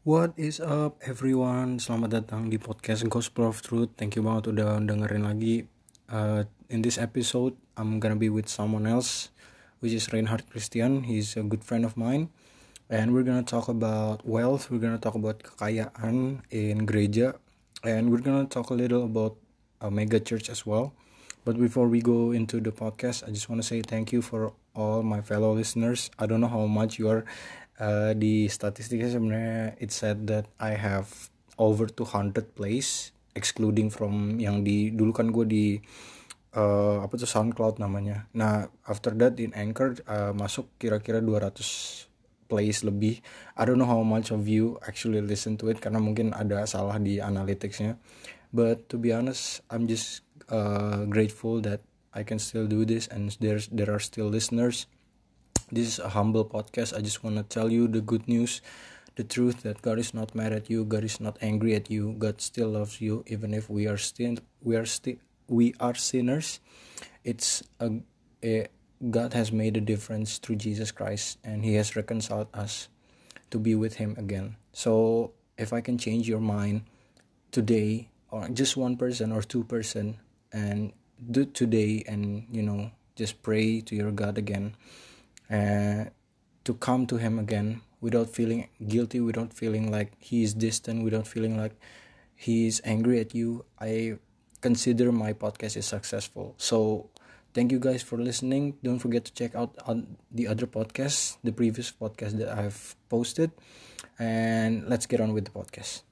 [0.00, 1.76] What is up everyone?
[1.76, 4.00] Selamat datang di podcast Gospel of Truth.
[4.00, 5.68] Thank you banget udah dengerin lagi.
[6.08, 9.28] Uh, in this episode, I'm gonna be with someone else,
[9.84, 11.04] which is Reinhard Christian.
[11.04, 12.32] He's a good friend of mine,
[12.88, 14.72] and we're gonna talk about wealth.
[14.72, 17.36] We're gonna talk about kekayaan in gereja,
[17.84, 19.36] and we're gonna talk a little about
[19.84, 20.96] a mega church as well.
[21.44, 24.56] But before we go into the podcast, I just want to say thank you for
[24.72, 26.08] all my fellow listeners.
[26.16, 27.24] I don't know how much you are
[27.80, 31.08] uh, di statistiknya sebenarnya it said that I have
[31.56, 35.66] over 200 plays excluding from yang di dulu kan gue di
[36.56, 38.28] uh, apa tuh SoundCloud namanya.
[38.36, 42.10] Nah, after that in Anchor uh, masuk kira-kira 200
[42.50, 43.22] plays lebih.
[43.54, 46.98] I don't know how much of you actually listen to it karena mungkin ada salah
[46.98, 47.94] di analyticsnya.
[48.50, 53.30] But to be honest, I'm just uh, grateful that I can still do this and
[53.38, 54.90] there's there are still listeners
[55.72, 56.96] this is a humble podcast.
[56.96, 58.60] I just want to tell you the good news,
[59.16, 62.14] the truth that God is not mad at you, God is not angry at you,
[62.18, 65.16] God still loves you even if we are still we are still
[65.48, 66.60] we are sinners.
[67.24, 68.00] It's a,
[68.44, 68.68] a
[69.10, 72.88] God has made a difference through Jesus Christ and he has reconciled us
[73.50, 74.56] to be with him again.
[74.72, 76.82] So if I can change your mind
[77.50, 80.18] today or just one person or two person
[80.52, 80.92] and
[81.30, 84.74] do today and you know just pray to your God again
[85.50, 86.04] uh,
[86.64, 91.26] to come to him again without feeling guilty without feeling like he is distant without
[91.26, 91.74] feeling like
[92.34, 94.16] he is angry at you i
[94.60, 96.54] consider my podcast is successful.
[96.58, 97.10] So
[97.54, 98.76] thank you guys for listening.
[98.82, 99.74] Don't forget to check out
[100.30, 103.50] the other podcasts the previous podcast that i've posted.
[104.18, 106.02] And let's get on with the podcast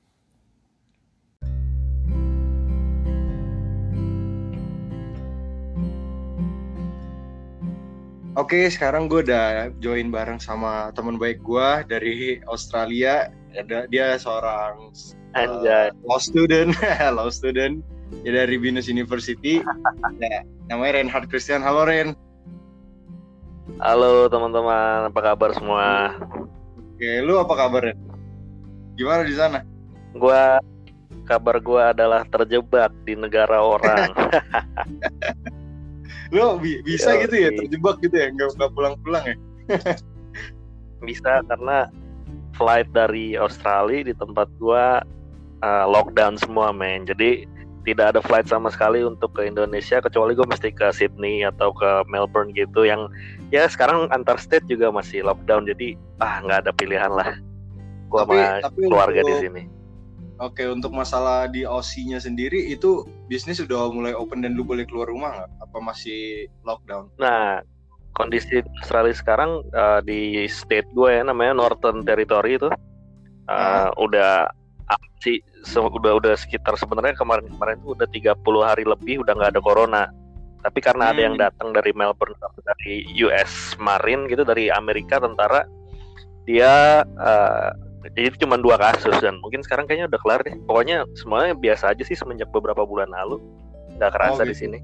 [8.39, 13.35] Oke, sekarang gue udah join bareng sama teman baik gue dari Australia.
[13.51, 14.95] Ada dia seorang
[15.35, 16.71] uh, law student,
[17.19, 17.83] law student
[18.23, 19.59] ya dari Binus University.
[20.23, 21.67] ya, namanya Reinhard Christian.
[21.67, 22.15] Halo Ren.
[23.83, 26.15] Halo teman-teman, apa kabar semua?
[26.95, 27.99] Oke, lu apa kabar Ren?
[28.95, 29.67] Gimana di sana?
[30.15, 30.63] Gua
[31.27, 34.15] kabar gue adalah terjebak di negara orang.
[36.35, 39.37] lo bi bisa Yo, gitu ya terjebak gitu ya nggak nggak pulang-pulang ya?
[41.09, 41.87] Bisa karena
[42.59, 45.01] flight dari Australia di tempat gua
[45.63, 47.07] uh, lockdown semua men.
[47.07, 47.47] Jadi
[47.87, 52.05] tidak ada flight sama sekali untuk ke Indonesia kecuali gue mesti ke Sydney atau ke
[52.11, 53.09] Melbourne gitu yang
[53.49, 57.39] ya sekarang antar state juga masih lockdown jadi ah nggak ada pilihan lah.
[58.13, 59.78] Gue sama keluarga untuk, di sini
[60.39, 65.11] Oke, untuk masalah di Aussie-nya sendiri itu bisnis sudah mulai open dan lu boleh keluar
[65.11, 65.51] rumah nggak?
[65.67, 67.11] Apa masih lockdown?
[67.19, 67.59] Nah,
[68.15, 73.91] kondisi Australia sekarang uh, di state gue ya namanya Northern Territory itu uh, uh.
[73.99, 74.47] udah
[75.19, 75.43] sih
[75.75, 80.05] udah udah sekitar sebenarnya kemarin-kemarin itu udah 30 hari lebih udah nggak ada corona.
[80.63, 81.13] Tapi karena hmm.
[81.15, 81.45] ada yang hmm.
[81.51, 85.67] datang dari Melbourne dari US Marine gitu dari Amerika tentara
[86.47, 87.71] dia uh,
[88.17, 90.55] itu cuma dua kasus dan mungkin sekarang kayaknya udah kelar deh.
[90.65, 93.43] Pokoknya semuanya biasa aja sih semenjak beberapa bulan lalu.
[93.99, 94.53] Nggak kerasa oh, gitu.
[94.53, 94.79] di sini.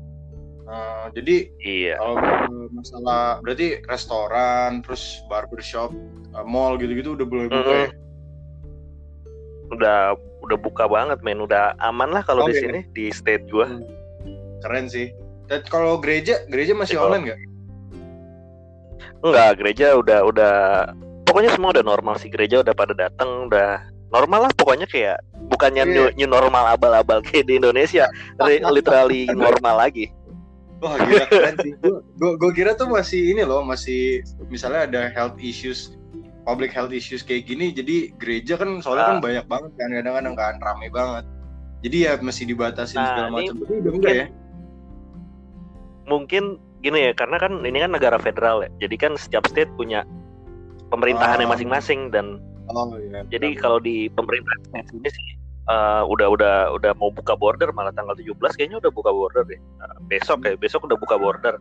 [0.65, 1.95] Uh, jadi iya.
[2.01, 2.17] kalau
[2.73, 5.93] masalah berarti restoran terus barbershop
[6.33, 7.85] uh, mall gitu-gitu udah boleh buka mm -hmm.
[7.85, 7.89] ya?
[9.77, 10.01] Udah
[10.45, 11.45] udah buka banget men.
[11.45, 13.69] Udah aman lah kalau oh, di sini di state gua.
[13.69, 13.85] Hmm.
[14.65, 15.13] keren sih.
[15.45, 17.41] Dan kalau gereja gereja masih ya, online nggak?
[19.25, 20.55] Enggak, gereja udah udah
[21.35, 23.83] pokoknya semua udah normal sih gereja udah pada datang udah
[24.15, 25.19] normal lah pokoknya kayak
[25.51, 25.91] bukannya yeah.
[25.91, 28.07] new, new normal abal-abal kayak di Indonesia.
[28.71, 30.15] Literally normal lagi.
[30.79, 31.75] Wah gila keren sih.
[32.23, 34.21] Gue kira tuh masih ini loh Masih
[34.53, 35.97] misalnya ada health issues
[36.45, 39.13] Public health issues kayak gini Jadi gereja kan soalnya kan ah.
[39.17, 41.25] kan banyak banget kan Kadang-kadang kan rame banget.
[41.89, 43.55] Jadi ya masih dibatasin nah, segala macam.
[43.65, 44.27] Tapi udah enggak ya?
[46.05, 46.45] Mungkin
[46.85, 50.05] gini ya Karena kan ini kan negara federal ya Jadi kan setiap state punya
[50.93, 51.55] pemerintahan yang oh.
[51.55, 55.27] masing-masing dan oh, iya, jadi kalau di pemerintahan sini sih
[55.69, 59.61] uh, udah udah udah mau buka border malah tanggal 17 kayaknya udah buka border deh.
[59.81, 61.57] Uh, besok kayak besok udah buka border.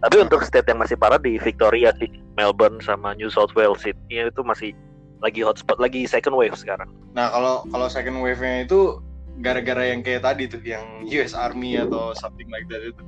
[0.00, 4.24] Tapi untuk state yang masih parah di Victoria sih, Melbourne sama New South Wales Sydney
[4.24, 4.72] itu masih
[5.20, 6.88] lagi hotspot, lagi second wave sekarang.
[7.12, 8.96] Nah kalau kalau second wave-nya itu
[9.44, 13.04] gara-gara yang kayak tadi tuh, yang US Army atau something like that itu.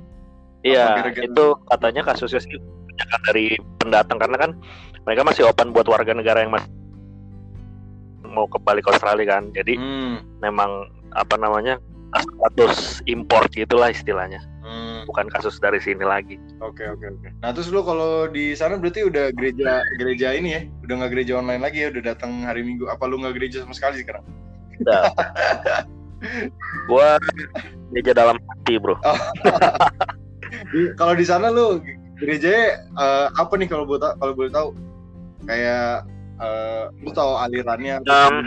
[0.62, 2.60] Iya, itu katanya kasusnya sih
[3.28, 4.50] dari pendatang karena kan
[5.02, 6.70] mereka masih open buat warga negara yang masih
[8.32, 9.52] mau kembali ke Australia kan.
[9.52, 10.40] Jadi hmm.
[10.40, 11.76] memang apa namanya
[12.12, 14.40] status import gitulah istilahnya.
[14.62, 15.02] Hmm.
[15.10, 16.38] bukan kasus dari sini lagi.
[16.62, 17.28] Oke oke oke.
[17.42, 20.62] Nah terus lu kalau di sana berarti udah gereja gereja ini ya?
[20.86, 21.90] Udah nggak gereja online lagi ya?
[21.90, 22.86] Udah datang hari minggu.
[22.86, 24.22] Apa lu nggak gereja sama sekali sekarang?
[24.78, 25.10] Udah.
[26.88, 27.18] Gua
[27.90, 28.94] gereja dalam hati bro.
[29.02, 29.20] Oh.
[31.00, 31.82] kalau di sana lu
[32.22, 34.69] gerejanya uh, apa nih kalau boleh kalau boleh tahu
[35.50, 36.06] kayak
[36.38, 38.46] uh, lu tahu alirannya um,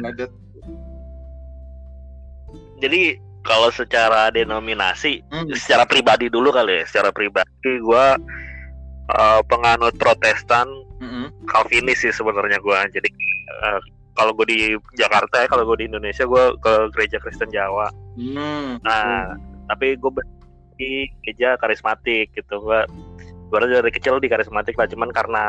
[2.79, 5.51] jadi kalau secara denominasi hmm.
[5.53, 8.05] secara pribadi dulu kali ya secara pribadi gue
[9.11, 10.65] uh, penganut Protestan
[11.03, 11.45] hmm.
[11.45, 13.09] Calvinis sih sebenarnya gue jadi
[13.61, 13.79] uh,
[14.15, 14.59] kalau gue di
[14.95, 18.81] Jakarta ya kalau gue di Indonesia gue ke gereja Kristen Jawa hmm.
[18.81, 19.67] nah hmm.
[19.67, 20.11] tapi gue
[20.75, 22.81] di gereja karismatik gitu gue
[23.49, 25.43] gue dari kecil di karismatik lah cuman karena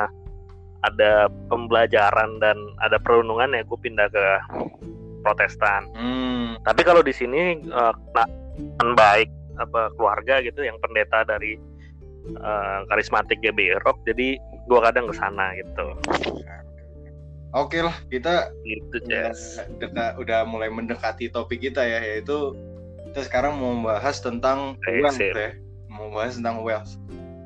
[0.85, 4.25] ada pembelajaran dan ada perundungan ya gue pindah ke
[5.27, 5.91] Protestan.
[5.99, 6.55] Hmm.
[6.63, 7.91] Tapi kalau di sini uh,
[8.95, 9.27] baik
[9.59, 11.59] apa keluarga gitu yang pendeta dari
[12.39, 14.39] uh, karismatik GB Rock, jadi
[14.71, 15.87] gua kadang ke sana gitu.
[17.57, 19.33] Oke lah, kita gitu, udah,
[19.81, 22.53] dekat, udah mulai mendekati topik kita ya, yaitu
[23.11, 25.57] kita sekarang mau membahas tentang wealth ya,
[25.89, 26.93] mau membahas tentang wealth.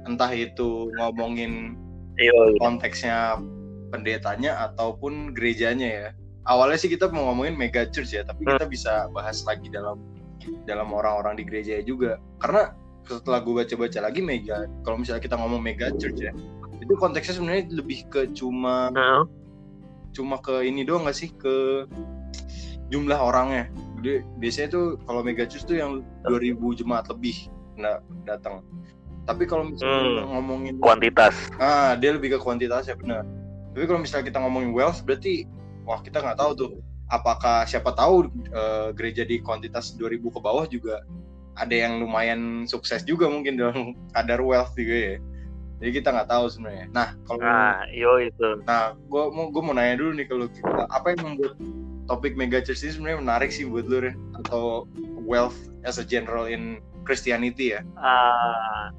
[0.09, 1.77] Entah itu ngomongin
[2.21, 2.59] Iyo, iya.
[2.61, 3.19] konteksnya
[3.91, 6.09] pendetanya ataupun gerejanya ya.
[6.49, 10.01] Awalnya sih kita mau ngomongin mega church ya tapi kita bisa bahas lagi dalam
[10.65, 12.17] dalam orang-orang di gereja juga.
[12.41, 12.73] Karena
[13.05, 16.31] setelah gue baca-baca lagi mega kalau misalnya kita ngomong mega church ya
[16.81, 18.91] itu konteksnya sebenarnya lebih ke cuma
[20.11, 21.31] cuma ke ini doang gak sih?
[21.37, 21.87] Ke
[22.91, 23.71] jumlah orangnya.
[24.01, 27.47] Jadi biasanya tuh kalau mega church tuh yang 2000 jemaat lebih
[27.79, 28.67] nggak datang
[29.31, 31.35] tapi kalau misalnya hmm, ngomongin kuantitas.
[31.63, 33.23] Ah dia lebih ke kuantitas ya benar
[33.71, 35.47] tapi kalau misalnya kita ngomongin wealth berarti
[35.87, 36.71] wah kita nggak tahu tuh
[37.11, 41.03] apakah siapa tahu uh, gereja di kuantitas 2000 ke bawah juga
[41.59, 45.17] ada yang lumayan sukses juga mungkin dalam kadar wealth juga ya.
[45.81, 46.87] Jadi kita nggak tahu sebenarnya.
[46.93, 48.61] Nah kalau nah yo itu.
[48.69, 50.47] Nah gue mau gue mau nanya dulu nih kalau
[50.93, 51.57] apa yang membuat
[52.05, 54.13] topik mega church ini sebenarnya menarik sih buat lu ya
[54.45, 54.85] atau
[55.25, 55.57] wealth
[55.87, 58.91] as a general in Christianity ya uh,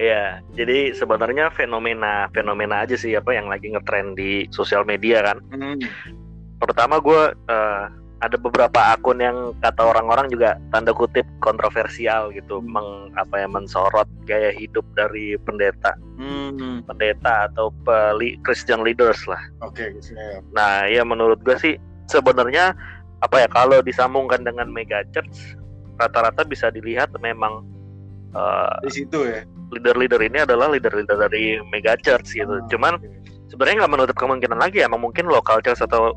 [0.00, 5.38] Iya, jadi sebenarnya fenomena fenomena aja sih apa yang lagi ngetrend di sosial media kan.
[5.52, 5.76] Hmm.
[6.56, 7.84] Pertama gue uh,
[8.22, 12.72] ada beberapa akun yang kata orang-orang juga tanda kutip kontroversial gitu, hmm.
[12.72, 12.88] meng
[13.20, 16.88] apa ya mensorot gaya hidup dari pendeta, hmm.
[16.88, 19.42] pendeta atau peli, Christian leaders lah.
[19.60, 19.92] Oke.
[19.92, 20.40] Okay, yeah.
[20.56, 21.74] Nah, ya menurut gue sih
[22.08, 22.72] sebenarnya
[23.22, 25.54] apa ya kalau disambungkan dengan mega church
[26.06, 27.62] rata-rata bisa dilihat memang
[28.34, 32.60] uh, di situ ya leader-leader ini adalah leader-leader dari mega church gitu.
[32.60, 33.08] Oh, Cuman okay.
[33.48, 36.12] sebenarnya nggak menutup kemungkinan lagi ya, mungkin local church atau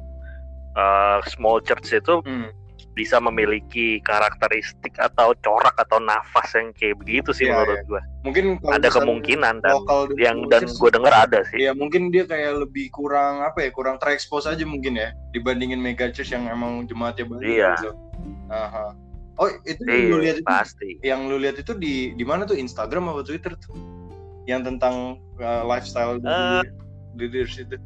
[0.75, 2.51] uh, small church itu hmm.
[2.95, 7.87] bisa memiliki karakteristik atau corak atau nafas yang kayak begitu sih yeah, menurut yeah.
[7.87, 8.01] gue.
[8.23, 9.75] Mungkin ada kemungkinan dan
[10.15, 11.67] yang dan gue dengar ada sih.
[11.67, 16.07] Iya mungkin dia kayak lebih kurang apa ya kurang terekspos aja mungkin ya dibandingin mega
[16.07, 17.47] church yang emang jemaatnya banyak.
[17.51, 17.71] Iya.
[17.83, 17.91] Gitu.
[18.47, 18.95] Aha.
[19.35, 20.89] Oh itu yang lu iya, lihat itu pasti.
[21.03, 23.75] Yang lu lihat itu di di mana tuh Instagram atau Twitter tuh?
[24.47, 26.63] Yang tentang uh, lifestyle uh,
[27.19, 27.77] di itu.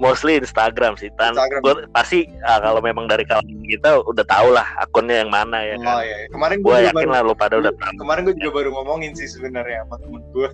[0.00, 1.12] Mostly Instagram sih.
[1.20, 1.60] Tan Instagram.
[1.60, 5.76] Gua pasti uh, kalau memang dari kalangan kita udah tau lah akunnya yang mana ya.
[5.76, 5.92] Kan?
[5.92, 6.16] Oh iya.
[6.32, 8.00] Kemarin gue yakin baru, lah lu pada udah tahu.
[8.00, 10.48] Kemarin gue juga baru ngomongin sih sebenarnya sama temen gue.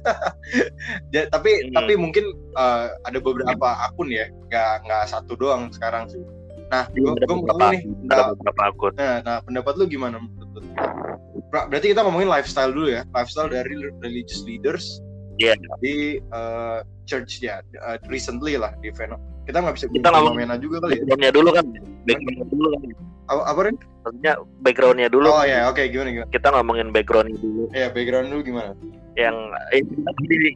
[1.15, 1.79] ya, tapi hmm.
[1.79, 2.25] tapi mungkin
[2.59, 6.19] uh, ada beberapa akun ya, nggak nggak satu doang sekarang sih
[6.73, 7.85] Nah, gue gue mau nih.
[8.13, 8.93] Ada beberapa akun.
[8.97, 10.17] Nah, nah, pendapat lu gimana
[11.53, 15.05] Berarti kita ngomongin lifestyle dulu ya, lifestyle dari religious leaders
[15.37, 15.57] yeah.
[15.85, 19.21] di uh, church ya, uh, recently lah di Veno.
[19.45, 21.05] Kita nggak bisa kita fenomena juga kali ya.
[21.05, 21.65] Backgroundnya dulu kan,
[22.09, 22.81] backgroundnya dulu kan.
[23.29, 23.77] Apa, apa Ren?
[24.03, 24.33] Maksudnya
[24.65, 25.29] backgroundnya dulu.
[25.29, 26.31] Oh ya, oke okay, gimana gimana?
[26.33, 27.63] Kita ngomongin backgroundnya dulu.
[27.77, 28.73] Iya, yeah, background dulu gimana?
[29.13, 29.37] Yang
[29.77, 29.83] eh,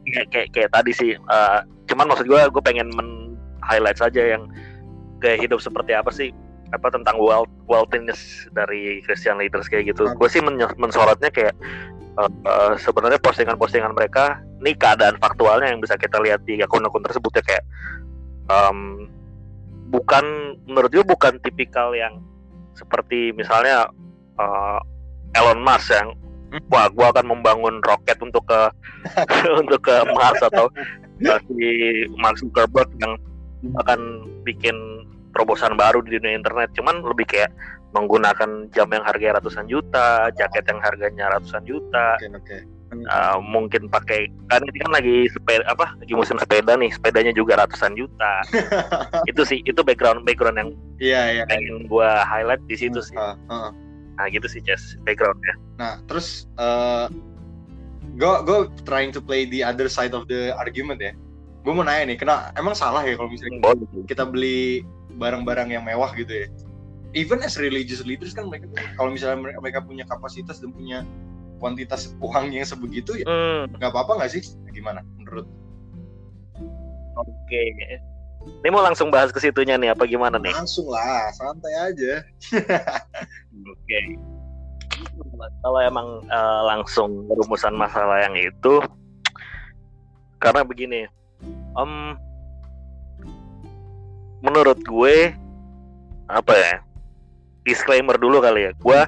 [0.09, 4.49] kayak, kayak, kayak tadi sih, uh, cuman maksud gue, gue pengen men highlight saja yang
[5.21, 6.29] gaya hidup seperti apa sih
[6.75, 10.11] apa tentang wealth wealthiness dari Christian leaders kayak gitu.
[10.15, 11.55] Gue sih men mensorotnya kayak
[12.19, 17.31] uh, uh, sebenarnya postingan-postingan mereka ini keadaan faktualnya yang bisa kita lihat di akun-akun tersebut
[17.39, 17.65] ya kayak
[18.51, 19.07] um,
[19.93, 22.19] bukan menurut gue bukan tipikal yang
[22.75, 23.87] seperti misalnya
[24.41, 24.79] uh,
[25.37, 26.17] Elon Musk yang
[26.71, 28.61] wah gue akan membangun roket untuk ke
[29.61, 30.71] untuk ke Mars atau
[31.19, 31.65] si
[32.17, 33.17] Mark Zuckerberg yang
[33.81, 34.75] akan bikin
[35.35, 36.71] terobosan baru di dunia internet.
[36.77, 37.51] Cuman lebih kayak
[37.95, 42.19] menggunakan jam yang harganya ratusan juta jaket yang harganya ratusan juta.
[42.19, 42.61] Okay, okay.
[42.87, 47.59] Uh, mungkin pakai kan ini kan lagi sepeda apa lagi musim sepeda nih sepedanya juga
[47.59, 48.33] ratusan juta.
[49.31, 51.45] Itu sih itu background background yang yeah, yeah.
[51.51, 53.15] pengen gue highlight di situ sih.
[53.19, 53.71] Uh, uh.
[54.17, 55.55] nah gitu sih Jess backgroundnya.
[55.75, 57.11] Nah terus uh,
[58.15, 61.11] gue gue trying to play the other side of the argument ya.
[61.67, 63.75] Gue mau nanya nih kena emang salah ya kalau misalnya
[64.07, 66.47] kita beli barang-barang yang mewah gitu ya
[67.17, 71.01] even as religious leaders kan mereka kalau misalnya mereka punya kapasitas dan punya
[71.57, 73.77] kuantitas uang yang sebegitu ya hmm.
[73.77, 73.97] nggak hmm.
[73.97, 75.49] apa-apa nggak sih gimana menurut
[77.17, 77.99] oke okay.
[78.47, 80.55] Ini mau langsung bahas ke situnya nih apa gimana nih?
[80.55, 82.23] Langsung lah, santai aja.
[83.59, 83.75] Oke.
[83.83, 84.05] Okay.
[85.35, 88.79] Kalau emang uh, langsung rumusan masalah yang itu,
[90.39, 91.11] karena begini,
[91.75, 92.15] um,
[94.43, 95.33] menurut gue
[96.27, 96.75] apa ya?
[97.67, 98.71] Disclaimer dulu kali ya.
[98.79, 98.99] Gue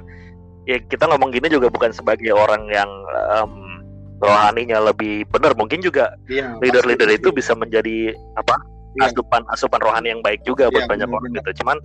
[0.67, 2.89] ya kita ngomong gini juga bukan sebagai orang yang
[3.35, 3.83] um,
[4.19, 5.55] rohaninya lebih benar.
[5.55, 8.55] Mungkin juga iya, leader-leader itu bisa menjadi apa?
[8.97, 9.09] yeah.
[9.11, 11.63] asupan asupan rohani yang baik juga buat yeah, banyak orang gitu.
[11.63, 11.77] Cuman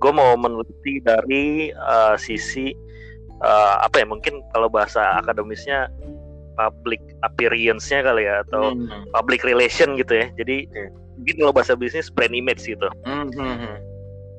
[0.00, 2.72] gue mau meneliti dari uh, sisi
[3.40, 5.88] uh, apa ya mungkin kalau bahasa akademisnya
[6.58, 9.16] public appearance-nya kali ya atau mm-hmm.
[9.16, 10.26] public relation gitu ya.
[10.36, 10.88] Jadi okay.
[11.20, 12.88] Mungkin kalau bahasa bisnis brand image gitu.
[13.04, 13.74] Mm-hmm.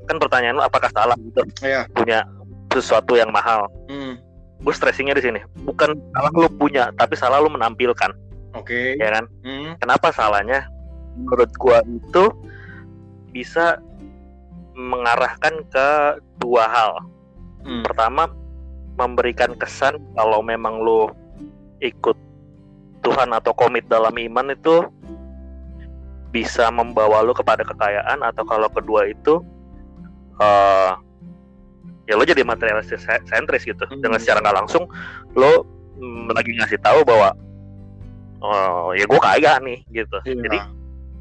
[0.10, 1.86] Kan pertanyaan lo apakah salah gitu yeah.
[1.94, 2.26] punya
[2.74, 3.70] sesuatu yang mahal?
[3.86, 4.18] Mm.
[4.62, 5.40] Gue stressingnya di sini.
[5.62, 8.12] Bukan salah lo punya, tapi salah lo menampilkan.
[8.58, 8.98] Oke.
[8.98, 9.02] Okay.
[9.02, 9.26] Ya kan?
[9.46, 9.78] Mm.
[9.78, 10.66] Kenapa salahnya?
[11.16, 12.26] menurut gua itu
[13.32, 13.80] bisa
[14.76, 15.90] mengarahkan ke
[16.40, 16.92] dua hal.
[17.64, 17.84] Hmm.
[17.86, 18.32] Pertama,
[18.96, 21.12] memberikan kesan kalau memang lo
[21.84, 22.16] ikut
[23.02, 24.86] Tuhan atau komit dalam iman itu
[26.32, 29.44] bisa membawa lo kepada kekayaan atau kalau kedua itu
[30.40, 30.96] uh,
[32.08, 34.00] ya lo jadi materialistis sentris gitu hmm.
[34.00, 34.88] dengan secara nggak langsung
[35.36, 35.68] lo
[36.00, 37.36] mm, lagi ngasih tahu bahwa
[38.42, 40.42] oh ya gue kaya nih gitu iya.
[40.50, 40.58] jadi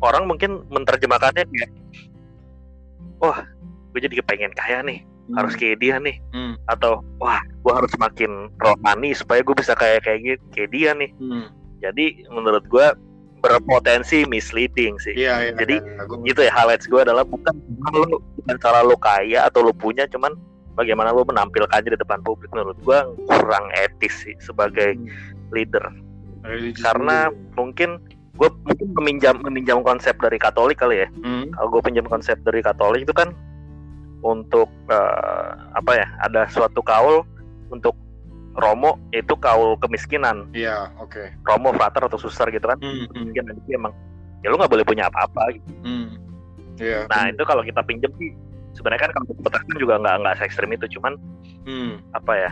[0.00, 1.70] orang mungkin menerjemahkannya kayak
[3.20, 3.44] wah
[3.92, 5.36] gue jadi kepengen kaya nih hmm.
[5.36, 6.56] harus kayak dia nih hmm.
[6.66, 11.10] atau wah gue harus semakin rohani supaya gue bisa kayak kayak gitu kayak dia nih
[11.20, 11.46] hmm.
[11.84, 12.86] jadi menurut gue
[13.40, 17.56] berpotensi misleading sih iya, iya, jadi iya, iya, gitu ya highlights gue adalah bukan
[17.92, 20.36] lo bukan cara lo kaya atau lo punya cuman
[20.76, 25.50] bagaimana lo menampilkannya di depan publik menurut gue kurang etis sih sebagai hmm.
[25.52, 25.84] leader
[26.80, 28.00] karena mungkin
[28.40, 31.08] gue mungkin meminjam meminjam konsep dari Katolik kali ya.
[31.20, 31.52] Hmm.
[31.52, 33.36] Kalau gue pinjam konsep dari Katolik itu kan
[34.24, 36.06] untuk uh, apa ya?
[36.24, 37.20] Ada suatu kaul
[37.68, 37.92] untuk
[38.60, 40.46] Romo itu kaul kemiskinan.
[40.52, 41.16] Iya, oke.
[41.16, 41.26] Okay.
[41.48, 42.78] Romo, frater atau suster gitu kan.
[42.78, 43.08] Hmm.
[43.16, 43.50] Mungkin hmm.
[43.56, 43.92] nanti emang
[44.44, 45.70] ya lu nggak boleh punya apa-apa gitu.
[45.84, 46.20] Hmm.
[46.80, 47.36] Yeah, nah hmm.
[47.36, 48.32] itu kalau kita pinjam sih
[48.72, 51.16] sebenarnya kan kalau Protestan juga nggak nggak se ekstrim itu, cuman
[51.64, 52.00] hmm.
[52.16, 52.50] apa ya?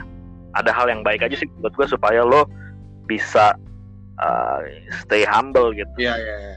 [0.57, 2.49] Ada hal yang baik aja sih buat gue supaya lo
[3.05, 3.57] bisa
[4.21, 4.61] uh,
[5.05, 5.89] stay humble gitu.
[6.01, 6.37] Iya iya.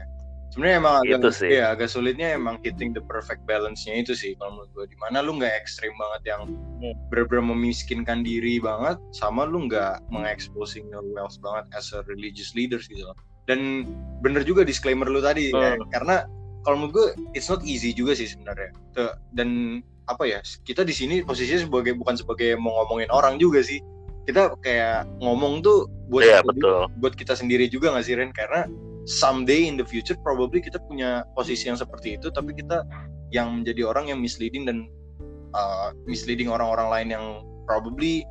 [0.52, 1.48] Sebenarnya emang agak, gitu sih.
[1.48, 4.84] Ya, agak sulitnya emang hitting the perfect balance-nya itu sih kalau menurut gue.
[4.92, 6.42] Di mana lu nggak ekstrim banget yang
[6.84, 6.92] hmm.
[7.08, 12.84] benar-benar memiskinkan diri banget, sama lu nggak mengeksposing your wealth banget as a religious leaders
[12.84, 13.16] gitu loh.
[13.48, 13.88] Dan
[14.20, 15.56] bener juga disclaimer lu tadi, ya.
[15.56, 15.88] hmm.
[15.88, 16.16] ya, karena
[16.68, 18.76] kalau menurut gue it's not easy juga sih sebenarnya.
[19.32, 23.80] Dan apa ya, kita di sini posisinya sebagai bukan sebagai mau ngomongin orang juga sih
[24.22, 26.86] kita kayak ngomong tuh buat yeah, betul.
[27.02, 28.70] buat kita sendiri juga nggak sih Ren karena
[29.04, 32.86] someday in the future probably kita punya posisi yang seperti itu tapi kita
[33.32, 34.86] yang menjadi orang yang misleading dan
[35.56, 37.24] uh, misleading orang-orang lain yang
[37.64, 38.22] probably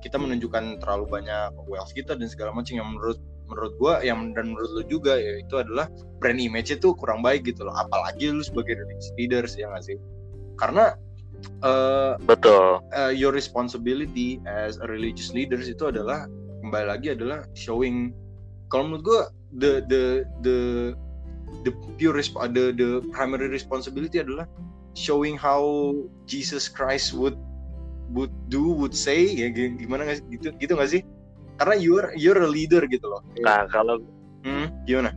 [0.00, 3.20] kita menunjukkan terlalu banyak wealth kita dan segala macam yang menurut
[3.50, 5.90] menurut gua yang dan menurut lu juga ya itu adalah
[6.22, 7.74] brand image itu kurang baik gitu loh.
[7.74, 8.78] Apalagi lu sebagai
[9.18, 9.98] leaders ya nggak sih?
[10.54, 10.94] Karena
[11.66, 12.78] uh, betul.
[12.94, 16.30] uh, your responsibility as a religious leaders itu adalah
[16.62, 18.14] kembali lagi adalah showing.
[18.70, 19.20] Kalau menurut gue
[19.58, 20.02] the the
[20.46, 20.56] the
[21.66, 24.46] the pure the the primary responsibility adalah
[24.94, 25.94] showing how
[26.26, 27.38] Jesus Christ would
[28.10, 31.02] would do would say ya gimana nggak gitu gitu nggak sih
[31.62, 34.02] karena you're you're a leader gitu loh nah kalau
[34.42, 35.14] hmm, gimana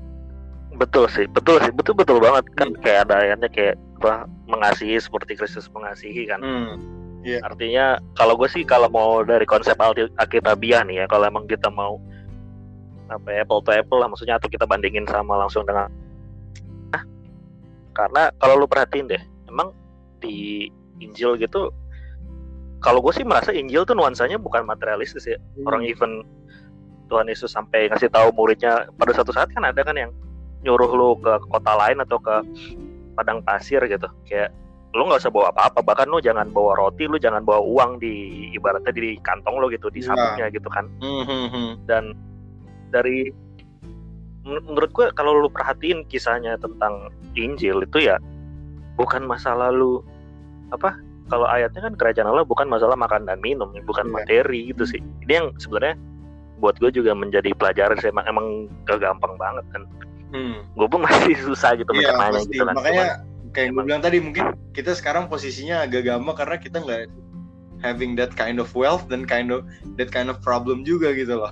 [0.77, 2.81] betul sih betul sih betul betul banget kan hmm.
[2.85, 6.73] kayak ada ayatnya kayak apa mengasihi seperti Kristus mengasihi kan hmm.
[7.25, 7.41] yeah.
[7.45, 11.97] artinya kalau gue sih kalau mau dari konsep alkitabiah nih ya kalau emang kita mau
[13.11, 15.91] apa ya, apple to apple lah maksudnya atau kita bandingin sama langsung dengan
[16.91, 17.03] nah,
[17.95, 19.75] karena kalau lu perhatiin deh emang
[20.23, 20.67] di
[21.03, 21.73] Injil gitu
[22.83, 25.67] kalau gue sih merasa Injil tuh nuansanya bukan materialistis ya hmm.
[25.67, 26.23] orang even
[27.11, 30.11] Tuhan Yesus sampai ngasih tahu muridnya pada satu saat kan ada kan yang
[30.63, 32.35] nyuruh lu ke kota lain atau ke
[33.19, 34.49] padang pasir gitu kayak
[34.93, 38.47] lu nggak usah bawa apa-apa bahkan lu jangan bawa roti lu jangan bawa uang di
[38.53, 40.13] ibaratnya di kantong lo gitu di iya.
[40.13, 41.67] sabuknya gitu kan mm-hmm.
[41.89, 42.13] dan
[42.93, 43.33] dari
[44.45, 48.19] menurut gue kalau lu perhatiin kisahnya tentang Injil itu ya
[48.99, 50.03] bukan masa lalu
[50.69, 50.99] apa
[51.31, 54.13] kalau ayatnya kan kerajaan Allah bukan masalah makan dan minum, bukan yeah.
[54.13, 55.01] materi gitu sih.
[55.23, 55.95] Ini yang sebenarnya
[56.59, 58.47] buat gue juga menjadi pelajaran sih emang emang
[58.83, 59.83] gak gampang banget kan.
[60.35, 60.67] Hmm.
[60.75, 62.75] Gue pun masih susah gitu yeah, mencermanya gitu kan.
[62.75, 64.45] Makanya Cuman, kayak gue bilang tadi mungkin
[64.75, 67.01] kita sekarang posisinya agak gampang karena kita nggak
[67.83, 69.67] having that kind of wealth dan kind of
[69.99, 71.51] that kind of problem juga gitu loh.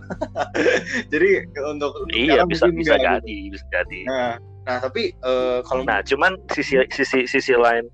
[1.13, 3.59] Jadi untuk iya bisa bisa jadi gitu.
[3.59, 3.99] bisa jadi.
[4.07, 4.33] Nah,
[4.65, 7.85] nah tapi uh, kalau nah cuman sisi sisi sisi lain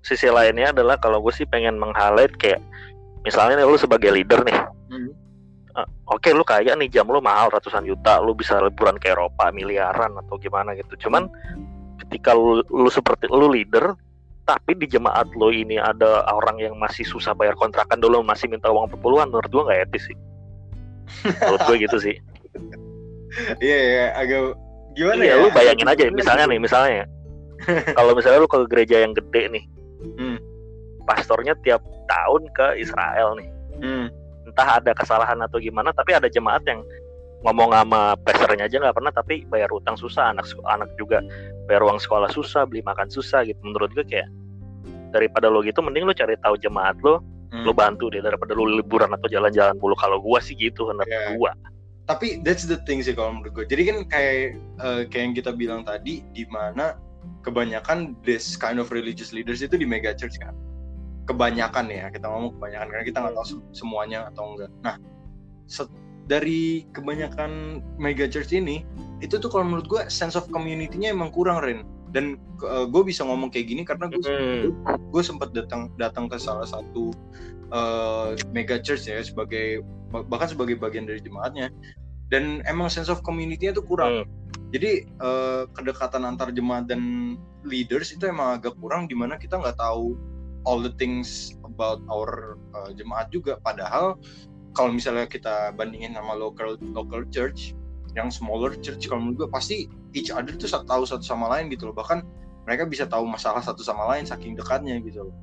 [0.00, 2.64] sisi lainnya adalah kalau gue sih pengen meng-highlight kayak
[3.20, 4.56] misalnya nih lu sebagai leader nih.
[4.88, 5.12] Hmm.
[5.76, 9.12] Uh, Oke okay, lu kaya nih jam lu mahal ratusan juta, lu bisa liburan ke
[9.12, 11.06] Eropa miliaran atau gimana gitu.
[11.06, 11.28] Cuman
[12.00, 13.94] ketika lu, lu seperti lu leader
[14.50, 18.66] tapi di jemaat lo ini ada orang yang masih susah bayar kontrakan dulu masih minta
[18.66, 20.18] uang perpuluhan menurut gue nggak etis sih.
[21.22, 22.16] Menurut gue gitu sih.
[23.62, 24.58] Iya yeah, yeah, agak
[24.98, 25.42] gimana iya, ya?
[25.46, 27.06] lu bayangin aja misalnya nih misalnya
[27.98, 29.64] kalau misalnya lu ke gereja yang gede nih
[30.18, 30.36] hmm.
[31.06, 31.78] pastornya tiap
[32.10, 33.46] tahun ke Israel nih.
[33.78, 34.10] Hmm.
[34.50, 36.82] entah ada kesalahan atau gimana tapi ada jemaat yang
[37.46, 41.22] ngomong sama pesernya aja nggak pernah tapi bayar utang susah anak anak juga
[41.70, 43.56] bayar uang sekolah susah beli makan susah gitu.
[43.62, 44.28] Menurut gue kayak
[45.10, 47.66] daripada lo gitu mending lo cari tahu jemaat lo hmm.
[47.66, 49.98] lo bantu deh daripada lo liburan atau jalan-jalan mulu.
[49.98, 51.34] Kalau gue sih gitu menurut yeah.
[51.36, 51.50] gue
[52.10, 55.50] tapi that's the thing sih kalau menurut gue jadi kan kayak uh, kayak yang kita
[55.54, 56.98] bilang tadi di mana
[57.46, 60.50] kebanyakan this kind of religious leaders itu di mega church kan.
[61.30, 64.70] Kebanyakan ya kita ngomong kebanyakan karena kita nggak tahu semuanya atau enggak.
[64.82, 64.98] Nah
[66.26, 68.82] dari kebanyakan mega church ini
[69.22, 73.22] itu tuh kalau menurut gue sense of community-nya emang kurang Ren dan uh, gue bisa
[73.22, 74.66] ngomong kayak gini karena gue mm.
[75.14, 77.14] gue sempat datang datang ke salah satu
[77.70, 81.70] uh, mega church ya sebagai bahkan sebagai bagian dari jemaatnya
[82.30, 84.26] dan emang sense of community-nya tuh kurang mm.
[84.74, 89.78] jadi uh, kedekatan antar jemaat dan leaders itu emang agak kurang di mana kita nggak
[89.78, 90.18] tahu
[90.66, 94.18] all the things about our uh, jemaat juga padahal
[94.74, 97.74] kalau misalnya kita bandingin sama local local church
[98.18, 99.76] yang smaller church kalau menurut gue pasti
[100.14, 101.94] each other tuh tahu satu sama lain gitu loh.
[101.94, 102.26] Bahkan
[102.66, 105.34] mereka bisa tahu masalah satu sama lain saking dekatnya gitu loh.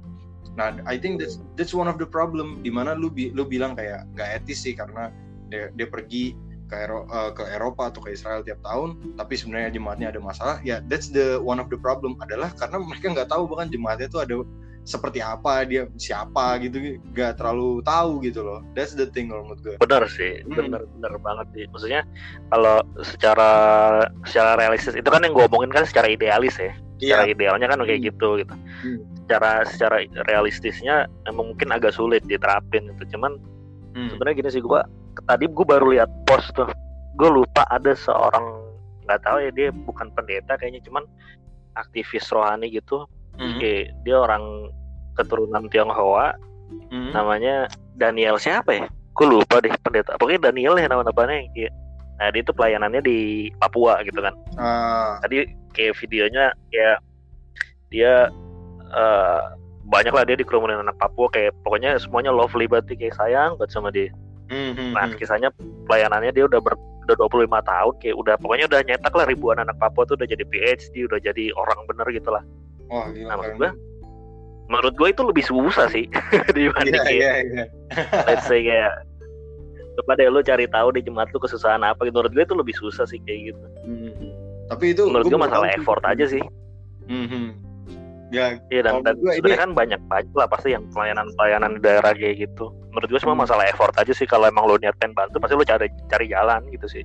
[0.58, 4.10] Nah I think that's that's one of the problem di mana lu lu bilang kayak
[4.18, 5.14] nggak etis sih karena
[5.48, 6.36] dia, dia pergi
[6.68, 10.58] ke, Ero, uh, ke Eropa atau ke Israel tiap tahun tapi sebenarnya jemaatnya ada masalah.
[10.66, 14.22] Ya that's the one of the problem adalah karena mereka nggak tahu bahkan jemaatnya tuh
[14.26, 14.36] ada
[14.88, 19.60] seperti apa dia siapa gitu gak terlalu tahu gitu loh that's the thing kalau menurut
[19.60, 20.56] gue benar sih hmm.
[20.56, 22.02] benar benar banget sih maksudnya
[22.48, 23.52] kalau secara
[24.24, 26.72] secara realistis itu kan yang gue omongin kan secara idealis ya
[27.04, 27.36] secara yeah.
[27.36, 28.10] idealnya kan kayak hmm.
[28.16, 29.00] gitu gitu hmm.
[29.28, 29.98] secara secara
[30.32, 33.36] realistisnya emang mungkin agak sulit diterapin itu cuman
[33.92, 34.16] hmm.
[34.16, 34.80] sebenarnya gini sih gue
[35.28, 36.72] tadi gue baru lihat post tuh
[37.20, 38.64] gue lupa ada seorang
[39.04, 41.04] nggak tahu ya dia bukan pendeta kayaknya cuman
[41.76, 43.04] aktivis rohani gitu
[43.38, 43.58] mm-hmm.
[43.58, 44.44] Oke, dia orang
[45.16, 46.36] keturunan Tionghoa.
[46.92, 47.12] Mm-hmm.
[47.16, 47.56] Namanya
[47.96, 48.86] Daniel siapa ya?
[49.18, 50.18] Gue lupa deh pendeta.
[50.20, 51.74] Pokoknya Daniel ya nama-namanya yang
[52.18, 54.34] Nah, dia itu pelayanannya di Papua gitu kan.
[54.58, 55.22] Uh.
[55.22, 55.46] Tadi
[55.78, 56.98] kayak videonya ya
[57.94, 58.34] dia
[58.90, 59.42] uh,
[59.88, 63.72] banyak lah dia di kerumunan anak Papua kayak pokoknya semuanya lovely banget kayak sayang banget
[63.72, 64.10] sama dia.
[64.48, 64.96] Mm-hmm.
[64.96, 65.18] Nah, hmm.
[65.20, 65.50] kisahnya
[65.86, 69.76] pelayanannya dia udah ber, udah 25 tahun kayak udah pokoknya udah nyetak lah ribuan anak
[69.76, 72.44] Papua tuh udah jadi PhD, udah jadi orang bener gitu lah.
[72.88, 73.72] Oh, gila, nah, menurut gue
[74.68, 76.06] menurut gue itu lebih susah sih
[76.56, 77.68] dibanding yeah, yeah, yeah.
[78.28, 79.08] let's say kayak
[79.98, 82.76] coba deh lu cari tahu di jemaat lu kesusahan apa gitu menurut gue itu lebih
[82.78, 84.30] susah sih kayak gitu hmm.
[84.70, 86.12] tapi itu menurut gue masalah effort sih.
[86.14, 86.44] aja sih
[87.10, 87.50] hmm.
[88.30, 89.64] ya iya dan, dan sebenarnya ini...
[89.64, 93.44] kan banyak banyak lah pasti yang pelayanan pelayanan daerah kayak gitu menurut gue semua hmm.
[93.48, 96.62] masalah effort aja sih kalau emang lu niat pengen bantu pasti lu cari cari jalan
[96.70, 97.04] gitu sih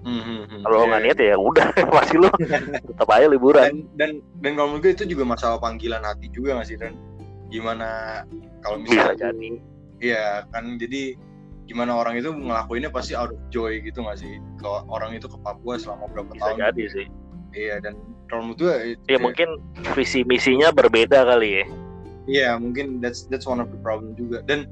[0.00, 0.64] Mm-hmm.
[0.64, 1.12] Kalau nggak yeah.
[1.12, 3.68] niat ya udah pasti lo tetap aja liburan.
[3.68, 4.10] Dan dan,
[4.40, 6.96] dan kalau menurut gue itu juga masalah panggilan hati juga nggak sih dan
[7.52, 8.22] gimana
[8.64, 9.48] kalau misalnya Bisa jadi.
[10.00, 11.20] Iya kan jadi
[11.70, 15.38] gimana orang itu ngelakuinnya pasti out of joy gitu nggak sih kalau orang itu ke
[15.38, 17.06] Papua selama berapa Bisa tahun jadi sih
[17.54, 17.94] iya dan
[18.26, 18.74] kalau menurut gue
[19.06, 19.48] ya mungkin
[19.94, 21.64] visi misinya berbeda kali ya
[22.26, 24.66] iya mungkin that's that's one of the problem juga dan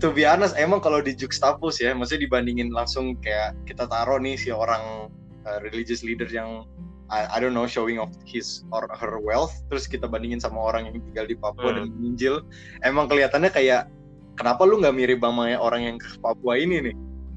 [0.00, 4.34] to be honest emang kalau di juxtapose ya maksudnya dibandingin langsung kayak kita taruh nih
[4.34, 5.12] si orang
[5.44, 6.64] uh, religious leader yang
[7.10, 10.88] I, I don't know showing off his or her wealth terus kita bandingin sama orang
[10.88, 11.76] yang tinggal di Papua hmm.
[11.76, 12.34] dan Injil
[12.80, 13.92] emang kelihatannya kayak
[14.40, 16.94] kenapa lu nggak mirip sama orang yang ke Papua ini nih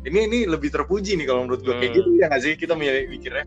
[0.08, 1.82] ini ini lebih terpuji nih kalau menurut gue hmm.
[1.84, 3.45] kayak gitu ya nggak sih kita mikirnya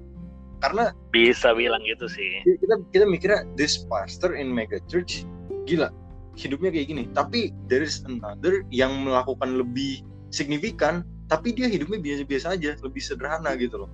[0.60, 5.24] karena bisa bilang gitu sih kita kita mikirnya this pastor in mega church
[5.64, 5.92] gila
[6.36, 7.04] hidupnya kayak gini.
[7.10, 13.58] Tapi there is another yang melakukan lebih signifikan tapi dia hidupnya biasa-biasa aja lebih sederhana
[13.58, 13.90] gitu loh.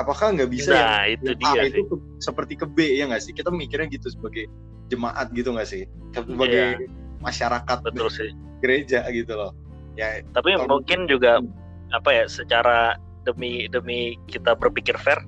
[0.00, 1.84] Apakah nggak bisa nah, yang, itu dia A sih.
[1.84, 3.36] itu seperti ke B ya nggak sih?
[3.36, 4.48] Kita mikirnya gitu sebagai
[4.88, 5.84] jemaat gitu nggak sih?
[6.16, 7.20] Sebagai yeah.
[7.20, 8.32] masyarakat betul sih.
[8.64, 9.52] gereja gitu loh.
[10.00, 11.44] Ya tapi mungkin juga
[11.92, 12.96] apa ya secara
[13.28, 15.20] demi demi kita berpikir fair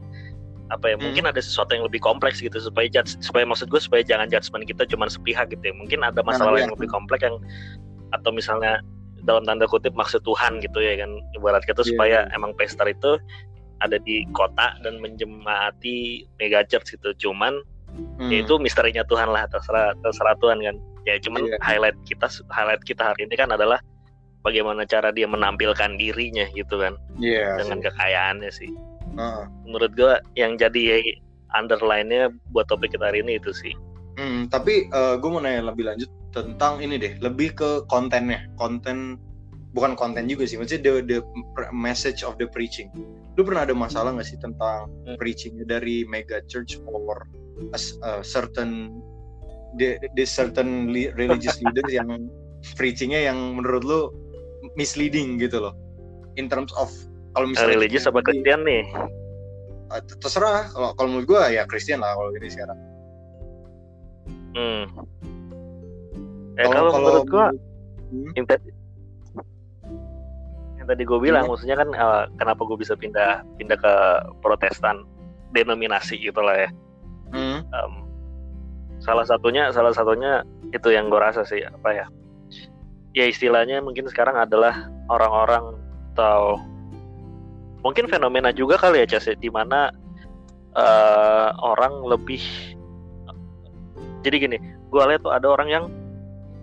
[0.75, 1.05] apa ya hmm.
[1.07, 4.67] mungkin ada sesuatu yang lebih kompleks gitu supaya judge, supaya maksud gue supaya jangan judgement
[4.67, 7.39] kita cuma sepihak gitu ya mungkin ada nah, masalah nah, yang lebih kompleks yang
[8.11, 8.83] atau misalnya
[9.27, 11.91] dalam tanda kutip maksud Tuhan gitu ya kan ibarat kita yeah.
[11.91, 12.35] supaya iya.
[12.35, 13.19] emang pester itu
[13.85, 17.61] ada di kota dan menjemati mega church gitu cuman
[18.19, 18.31] hmm.
[18.31, 20.77] ya itu misterinya Tuhan lah terserah terserah Tuhan kan
[21.07, 21.61] ya cuman yeah.
[21.63, 23.79] highlight kita highlight kita hari ini kan adalah
[24.47, 27.85] bagaimana cara dia menampilkan dirinya gitu kan yeah, dengan sih.
[27.91, 28.71] kekayaannya sih
[29.17, 29.45] uh.
[29.65, 31.17] menurut gua yang jadi
[31.57, 33.75] underline-nya buat topik kita hari ini itu sih
[34.21, 38.45] hmm, tapi uh, eh, gue mau nanya lebih lanjut tentang ini deh lebih ke kontennya
[38.61, 39.17] konten
[39.73, 41.19] bukan konten juga sih maksudnya the, the
[41.73, 42.89] message of the preaching
[43.37, 45.17] lu pernah ada masalah nggak sih tentang hmm.
[45.21, 47.29] preachingnya dari mega church or
[47.77, 49.01] a, a certain
[49.77, 52.09] the, the certain religious leaders yang
[52.77, 54.01] preachingnya yang menurut lu
[54.75, 55.77] misleading gitu loh
[56.41, 56.89] in terms of
[57.37, 58.85] kalau misalnya religious apa Kristen nih
[59.93, 62.79] uh, terserah kalau kalau menurut gue ya Kristen lah kalau gini sekarang
[64.57, 64.85] hmm.
[66.57, 67.47] Eh, kalau, kalau menurut gue
[68.17, 68.33] hmm?
[70.81, 71.51] yang tadi gue bilang, hmm.
[71.53, 73.95] maksudnya kan uh, kenapa gue bisa pindah pindah ke
[74.41, 75.05] Protestan
[75.51, 76.71] denominasi gitulah ya.
[77.35, 77.61] Hmm.
[77.75, 77.93] Um,
[79.03, 82.07] salah satunya salah satunya itu yang gue rasa sih apa ya?
[83.13, 85.77] Ya istilahnya mungkin sekarang adalah orang-orang
[86.15, 86.63] atau
[87.87, 89.95] mungkin fenomena juga kali ya Cas ya, di mana
[90.75, 92.43] uh, orang lebih
[94.27, 94.59] jadi gini,
[94.91, 95.85] gue lihat tuh ada orang yang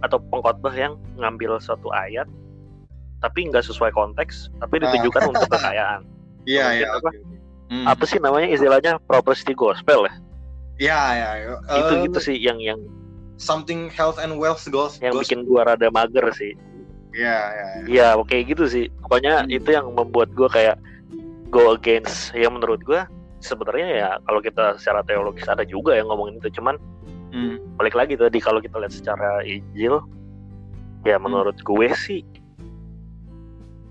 [0.04, 2.28] atau pengkhotbah yang ngambil suatu ayat
[3.24, 6.04] tapi nggak sesuai konteks tapi ditujukan untuk kekayaan.
[6.44, 7.08] Iya iya apa,
[7.72, 7.88] hmm.
[7.88, 9.00] apa sih namanya istilahnya?
[9.08, 10.14] Property gospel ya?
[10.76, 12.84] Iya iya uh, itu gitu sih yang yang
[13.40, 16.52] something health and wealth gospel yang bikin gua rada mager sih.
[17.16, 18.08] Iya iya iya.
[18.20, 18.92] Oke gitu sih.
[19.08, 19.56] Pokoknya hmm.
[19.56, 20.76] itu yang membuat gua kayak
[21.54, 23.06] go against yang menurut gua
[23.46, 26.82] sebenarnya ya kalau kita secara teologis ada juga yang ngomongin itu cuman
[27.30, 27.78] hmm.
[27.78, 30.02] balik lagi tadi kalau kita lihat secara Injil
[31.04, 31.24] ya hmm.
[31.28, 32.24] menurut gue sih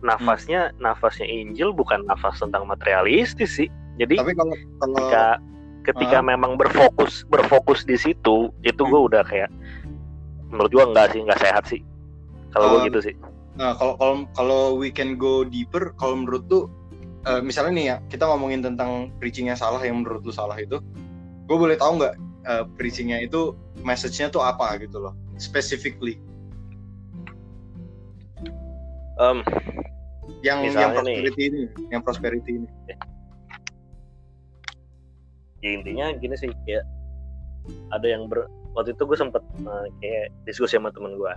[0.03, 0.83] nafasnya hmm.
[0.83, 3.71] nafasnya Injil bukan nafas tentang materialistis sih.
[3.97, 5.25] Jadi Tapi kalau, kalau ketika
[5.83, 8.91] ketika uh, memang berfokus berfokus di situ, itu hmm.
[8.91, 9.49] gue udah kayak
[10.51, 11.81] menurut gue enggak sih, enggak sehat sih.
[12.53, 13.15] Kalau uh, gue gitu sih.
[13.57, 16.67] Nah, kalau kalau kalau we can go deeper, kalau menurut tuh
[17.27, 20.79] uh, misalnya nih ya, kita ngomongin tentang preachingnya salah yang menurut lu salah itu,
[21.47, 22.15] gue boleh tahu nggak
[22.47, 26.19] uh, preachingnya itu message-nya tuh apa gitu loh, specifically?
[29.21, 29.45] Um,
[30.43, 31.61] yang yang prosperity nih, ini
[31.95, 32.69] yang prosperity ini.
[35.63, 36.83] Ya intinya gini sih kayak
[37.95, 41.33] ada yang ber waktu itu gue sempet uh, kayak diskusi sama temen gue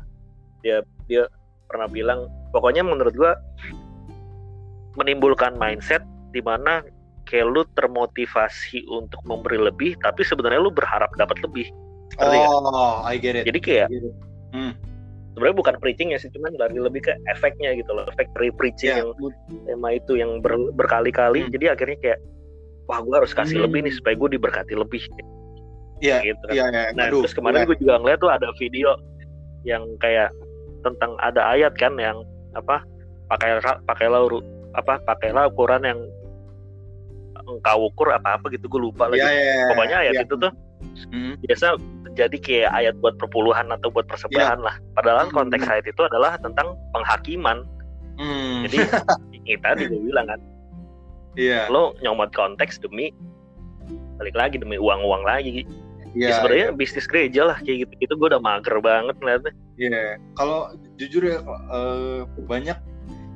[0.65, 1.29] dia dia
[1.69, 3.31] pernah bilang pokoknya menurut gue
[4.95, 6.83] menimbulkan mindset di mana
[7.25, 11.67] kayak lu termotivasi untuk memberi lebih tapi sebenarnya lu berharap dapat lebih
[12.21, 13.87] oh I get it jadi kayak
[14.53, 14.95] hmm
[15.35, 18.95] sebenarnya bukan preaching ya sih cuman lari lebih ke efeknya gitu loh efek dari preaching
[18.95, 19.03] yeah.
[19.03, 19.11] yang
[19.67, 21.51] tema itu yang ber, berkali-kali hmm.
[21.51, 22.19] jadi akhirnya kayak
[22.87, 23.65] wah gue harus kasih hmm.
[23.67, 25.03] lebih nih supaya gue diberkati lebih
[26.03, 26.55] Iya, gitu kan.
[26.55, 26.87] yeah, yeah.
[26.95, 27.67] nah Aduh, terus kemarin yeah.
[27.67, 28.95] gue juga ngeliat tuh ada video
[29.67, 30.31] yang kayak
[30.87, 32.23] tentang ada ayat kan yang
[32.55, 32.83] apa
[33.27, 34.23] pakai pakailah
[34.75, 35.99] apa pakailah ukuran yang
[37.45, 40.25] engkau ukur apa apa gitu gue lupa lagi yeah, yeah, yeah, pokoknya ayat yeah.
[40.25, 40.51] itu tuh
[41.13, 41.33] hmm.
[41.45, 41.65] biasa
[42.15, 44.67] jadi kayak ayat buat perpuluhan atau buat persembahan yeah.
[44.71, 44.75] lah.
[44.95, 45.35] Padahal hmm.
[45.35, 47.67] konteks ayat itu adalah tentang penghakiman.
[48.15, 48.63] Hmm.
[48.65, 48.77] Jadi
[49.51, 50.39] kita juga bilang kan,
[51.35, 51.67] yeah.
[51.67, 53.11] lo nyomot konteks demi
[54.17, 55.67] balik lagi demi uang-uang lagi.
[56.15, 56.79] Yeah, ya sebenarnya yeah.
[56.79, 57.93] bisnis gereja lah kayak gitu.
[58.07, 59.53] Itu gue udah mager banget ngeliatnya.
[59.75, 59.91] Iya.
[59.91, 60.11] Yeah.
[60.39, 60.59] Kalau
[60.95, 62.79] jujur ya uh, banyak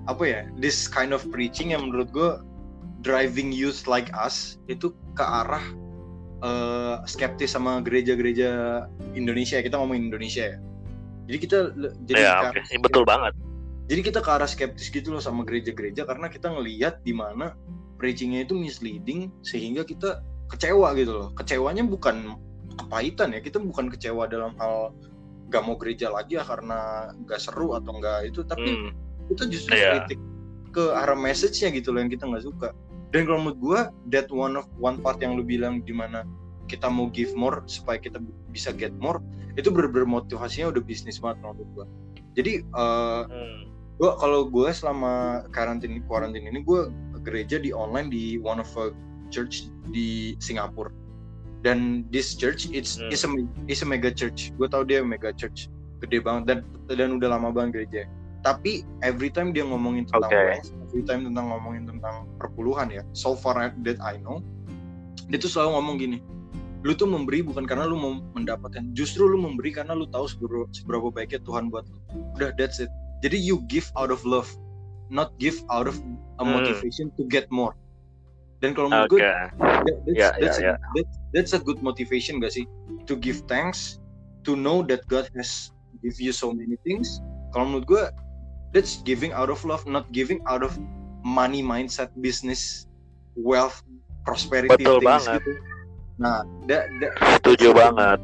[0.09, 2.31] apa ya this kind of preaching yang menurut gue
[3.05, 5.61] driving youth like us itu ke arah
[6.41, 10.57] uh, skeptis sama gereja-gereja Indonesia kita ngomongin Indonesia ya
[11.29, 11.57] jadi kita
[12.09, 12.81] jadi ya, okay.
[12.81, 13.37] betul banget
[13.85, 17.53] jadi kita ke arah skeptis gitu loh sama gereja-gereja karena kita ngelihat di mana
[18.01, 22.33] preachingnya itu misleading sehingga kita kecewa gitu loh kecewanya bukan
[22.81, 24.95] kepahitan ya kita bukan kecewa dalam hal
[25.49, 29.08] gak mau gereja lagi ya karena gak seru atau enggak itu tapi hmm.
[29.29, 30.03] Kita justru yeah.
[30.03, 30.19] kritik
[30.69, 32.73] ke arah message-nya gitu loh yang kita nggak suka
[33.09, 33.79] dan kalau menurut gue
[34.13, 36.25] that one of one part yang lu bilang di mana
[36.69, 38.21] kita mau give more supaya kita
[38.53, 39.17] bisa get more
[39.57, 41.85] itu bener-bener motivasinya udah bisnis banget menurut gue
[42.37, 43.59] jadi uh, hmm.
[43.97, 46.93] gue kalau gue selama karantin kuarantin ini gue
[47.25, 48.93] gereja di online di one of a
[49.33, 50.93] church di Singapura
[51.65, 53.09] dan this church it's hmm.
[53.09, 53.29] is a
[53.65, 55.67] is a mega church gue tau dia mega church
[55.99, 58.07] gede banget dan dan udah lama banget gereja
[58.39, 60.59] tapi every time dia ngomongin tentang okay.
[60.87, 64.39] every time tentang ngomongin tentang perpuluhan ya so far that I know
[65.27, 66.19] dia tuh selalu ngomong gini
[66.87, 70.65] lu tuh memberi bukan karena lu mau mendapatkan justru lu memberi karena lu tahu seberapa,
[70.71, 71.99] seberapa baiknya Tuhan buat lu
[72.39, 72.87] udah that's it
[73.19, 74.47] jadi you give out of love
[75.11, 75.99] not give out of
[76.39, 76.55] a hmm.
[76.55, 77.17] motivation hmm.
[77.19, 77.75] to get more
[78.63, 79.19] dan kalau menurut okay.
[79.19, 79.31] gue
[79.83, 80.77] that's, yeah, that's, yeah, a, yeah.
[80.95, 82.63] That's, that's a good motivation gak sih
[83.11, 83.99] to give thanks
[84.47, 87.19] to know that God has give you so many things
[87.51, 88.03] kalau menurut gue
[88.73, 90.75] that's giving out of love not giving out of
[91.25, 92.85] money mindset business
[93.35, 93.81] wealth
[94.23, 95.41] prosperity Betul things banget.
[95.41, 95.51] gitu
[96.19, 97.07] nah da, da,
[97.39, 98.19] setuju banget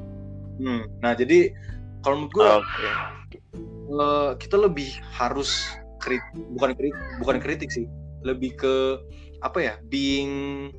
[0.59, 1.51] hmm, nah jadi
[2.03, 2.91] kalau menurut gue okay.
[2.91, 2.95] uh,
[3.95, 5.65] eh, kita lebih harus
[6.03, 6.21] krit
[6.53, 7.87] bukan kritik bukan kritik sih
[8.21, 8.75] lebih ke
[9.41, 10.69] apa ya being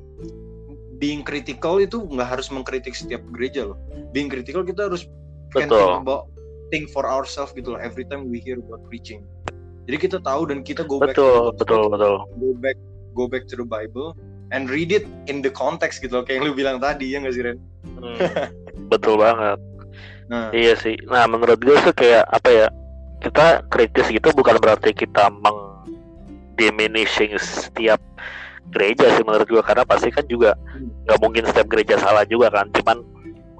[0.97, 3.77] being critical itu nggak harus mengkritik setiap gereja loh
[4.15, 5.05] being critical kita harus
[5.51, 5.73] Betul.
[5.73, 6.23] think about
[6.69, 9.23] think for ourselves gitu loh every time we hear about preaching
[9.87, 12.15] jadi kita tahu dan kita go back betul betul betul.
[12.35, 12.77] Go back
[13.15, 14.13] go back to the Bible
[14.51, 17.33] and read it in the context gitu loh kayak yang lu bilang tadi ya nggak
[17.33, 17.57] sih Ren?
[17.95, 18.19] Hmm,
[18.91, 19.57] betul banget.
[20.27, 20.51] Nah.
[20.51, 20.99] iya sih.
[21.07, 22.67] Nah menurut gue tuh kayak apa ya
[23.23, 25.87] kita kritis gitu bukan berarti kita meng
[26.59, 28.01] diminishing setiap
[28.75, 30.57] gereja sih menurut gua karena pasti kan juga
[31.07, 32.67] nggak mungkin setiap gereja salah juga kan.
[32.75, 32.99] Cuman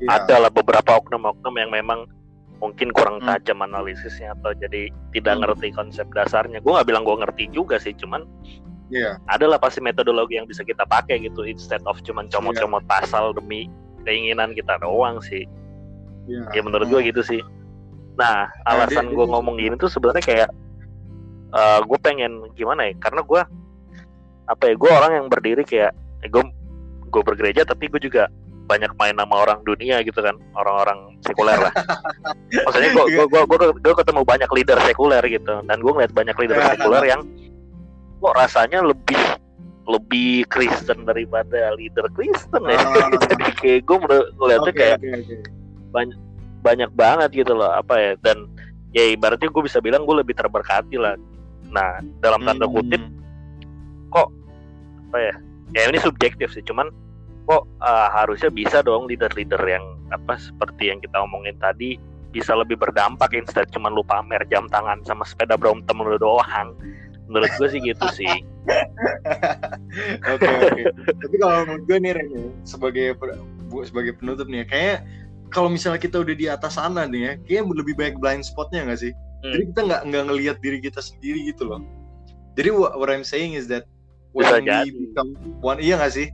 [0.03, 0.19] yeah.
[0.19, 2.09] ada lah beberapa oknum-oknum yang memang
[2.57, 3.27] mungkin kurang hmm.
[3.29, 5.41] tajam analisisnya atau jadi tidak hmm.
[5.45, 8.25] ngerti konsep dasarnya gue nggak bilang gue ngerti juga sih cuman
[8.89, 9.21] yeah.
[9.29, 12.91] adalah pasti metodologi yang bisa kita pakai gitu instead of cuman comot-comot yeah.
[12.99, 13.69] pasal demi
[14.03, 15.45] keinginan kita doang sih
[16.25, 16.49] yeah.
[16.55, 17.09] ya menurut gue hmm.
[17.13, 17.41] gitu sih
[18.17, 20.49] nah, nah alasan gue ngomong gini tuh sebenarnya kayak
[21.53, 23.41] uh, gue pengen gimana ya karena gue
[24.47, 25.91] apa ya gue orang yang berdiri kayak
[26.23, 26.43] eh, gue
[27.07, 28.31] gue bergereja tapi gue juga
[28.67, 31.73] banyak main nama orang dunia gitu kan orang-orang sekuler lah.
[32.67, 36.59] Maksudnya gue gue gue gue ketemu banyak leader sekuler gitu dan gue ngeliat banyak leader
[36.75, 37.21] sekuler yang
[38.19, 39.17] kok rasanya lebih
[39.87, 42.75] lebih Kristen daripada leader Kristen ya.
[42.75, 43.09] Oh.
[43.31, 43.97] jadi kayak gue
[44.35, 45.39] ngeliatnya okay, kayak okay, okay.
[45.95, 46.19] banyak
[46.59, 48.51] banyak banget gitu loh apa ya dan
[48.91, 51.15] ya ibaratnya gue bisa bilang gue lebih terberkati lah.
[51.71, 53.15] Nah dalam tanda kutip hmm.
[54.11, 54.27] kok
[55.07, 55.35] apa ya
[55.71, 56.91] ya ini subjektif sih cuman
[57.47, 61.95] kok uh, harusnya bisa dong leader-leader yang apa seperti yang kita omongin tadi
[62.35, 66.75] bisa lebih berdampak instead cuman lupa pamer jam tangan sama sepeda Brompton lu doang.
[67.31, 68.27] Menurut gue sih gitu sih.
[70.27, 70.83] Oke oke.
[71.07, 73.15] Tapi kalau menurut gue nih Ren, sebagai
[73.87, 75.07] sebagai penutup nih kayak
[75.55, 78.99] kalau misalnya kita udah di atas sana nih ya kayak lebih banyak blind spotnya nggak
[78.99, 79.15] sih?
[79.37, 79.53] Hmm.
[79.55, 81.79] jadi kita nggak nggak ngelihat diri kita sendiri gitu loh.
[82.59, 83.87] Jadi what, what I'm saying is that
[84.35, 84.89] when Bisa we jadi.
[84.91, 85.29] become
[85.63, 86.27] one iya gak sih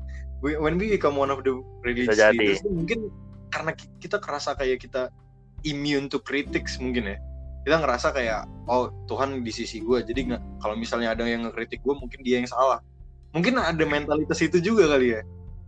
[0.43, 1.55] when we become one of the
[1.87, 3.07] religious leaders mungkin
[3.47, 3.71] karena
[4.03, 5.07] kita kerasa kayak kita
[5.63, 7.17] immune to critics mungkin ya.
[7.63, 11.79] Kita ngerasa kayak oh Tuhan di sisi gue jadi nggak kalau misalnya ada yang ngekritik
[11.79, 12.83] gue mungkin dia yang salah.
[13.31, 15.21] Mungkin ada mentalitas itu juga kali ya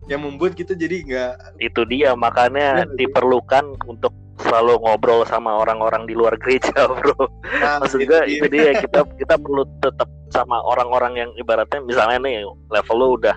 [0.06, 1.34] yang membuat kita jadi nggak
[1.66, 7.26] itu dia makanya ya, diperlukan untuk selalu ngobrol sama orang-orang di luar gereja bro.
[7.64, 8.76] Nah, maksud gue itu dia.
[8.78, 13.36] Kita kita perlu tetap sama orang-orang yang ibaratnya misalnya nih level lo udah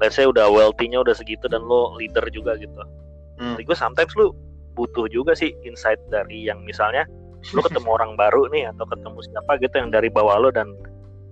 [0.00, 2.74] let's say udah wealthy-nya udah segitu dan lo leader juga gitu
[3.38, 3.60] hmm.
[3.60, 4.32] gue sometimes lu
[4.74, 7.04] butuh juga sih insight dari yang misalnya
[7.52, 10.72] lu ketemu orang baru nih atau ketemu siapa gitu yang dari bawah lo dan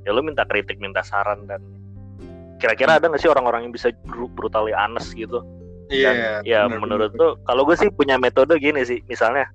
[0.04, 1.60] ya lo minta kritik minta saran dan
[2.58, 3.94] kira-kira ada nggak sih orang-orang yang bisa
[4.36, 5.42] brutally honest gitu
[5.88, 6.10] Iya.
[6.12, 7.20] Yeah, ya bener, menurut bener.
[7.20, 9.48] tuh kalau gue sih punya metode gini sih, misalnya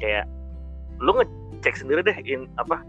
[0.00, 0.24] kayak
[0.98, 2.80] lu ngecek sendiri deh in apa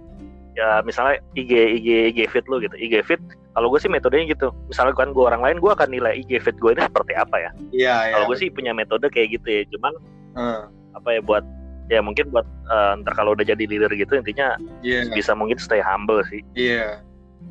[0.53, 2.75] ya misalnya IG IG IG feed lu gitu.
[2.77, 3.21] IG feed
[3.53, 4.49] kalau gue sih metodenya gitu.
[4.69, 7.51] Misalnya kan gue orang lain gue akan nilai IG feed gue ini seperti apa ya?
[7.73, 9.61] Iya yeah, kalau gue sih punya metode kayak gitu ya.
[9.73, 9.93] Cuman
[10.37, 10.61] uh.
[10.93, 11.45] apa ya buat
[11.91, 15.09] ya mungkin buat uh, ntar kalau udah jadi leader gitu intinya yeah.
[15.11, 16.41] bisa mungkin stay humble sih.
[16.55, 17.01] Iya.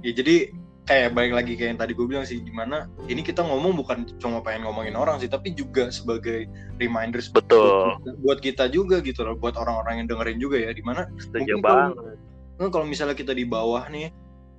[0.02, 0.10] Yeah.
[0.10, 0.36] ya jadi
[0.82, 4.42] kayak balik lagi kayak yang tadi gue bilang sih gimana ini kita ngomong bukan cuma
[4.42, 6.50] pengen ngomongin orang sih tapi juga sebagai
[6.82, 8.02] reminders betul.
[8.02, 11.62] buat, buat kita juga gitu loh buat orang-orang yang dengerin juga ya di mana setuju
[11.62, 12.18] banget
[12.58, 14.12] kalau misalnya kita di bawah nih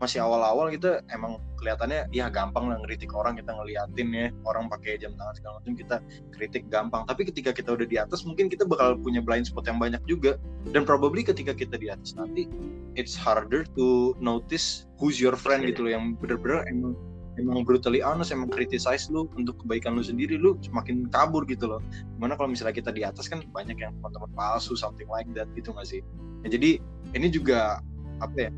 [0.03, 4.99] masih awal-awal kita emang kelihatannya ya gampang lah ngeritik orang kita ngeliatin ya orang pakai
[4.99, 5.95] jam tangan segala macam kita
[6.35, 7.07] kritik gampang.
[7.07, 10.35] Tapi ketika kita udah di atas mungkin kita bakal punya blind spot yang banyak juga.
[10.67, 12.51] Dan probably ketika kita di atas nanti
[12.99, 16.99] it's harder to notice who's your friend gitu loh yang bener-bener emang
[17.39, 21.79] emang brutally honest emang criticize lu untuk kebaikan lu sendiri lu semakin kabur gitu loh.
[22.19, 25.71] Gimana kalau misalnya kita di atas kan banyak yang teman-teman palsu something like that gitu
[25.71, 26.03] gak sih?
[26.43, 27.81] Ya, jadi ini juga
[28.21, 28.49] apa ya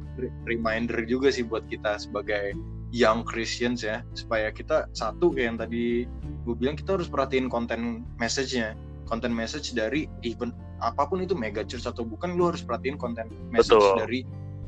[0.46, 2.56] reminder juga sih buat kita sebagai
[2.96, 6.08] young Christians ya supaya kita satu yang tadi
[6.46, 8.78] gue bilang kita harus perhatiin konten message-nya.
[9.06, 10.50] Konten message dari even
[10.82, 14.02] apa pun itu mega church atau bukan lu harus perhatiin konten message Betul.
[14.02, 14.20] dari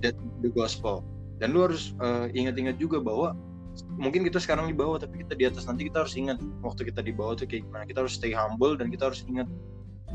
[0.03, 0.13] the,
[0.45, 1.01] the gospel.
[1.41, 3.33] Dan lu harus uh, ingat-ingat juga bahwa
[3.97, 7.01] mungkin kita sekarang di bawah tapi kita di atas nanti kita harus ingat waktu kita
[7.01, 7.83] di bawah tuh kayak gimana.
[7.85, 9.49] Kita harus stay humble dan kita harus ingat